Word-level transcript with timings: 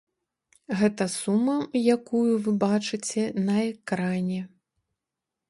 Гэта 0.79 1.05
сума, 1.15 1.57
якую 1.97 2.33
вы 2.47 2.51
бачыце 2.65 3.23
на 3.51 3.55
экране. 3.71 4.41